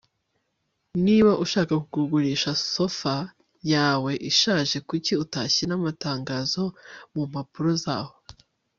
[1.05, 3.15] Niba ushaka kugurisha sofa
[3.73, 6.61] yawe ishaje kuki utashyira amatangazo
[7.13, 8.13] mumpapuro zaho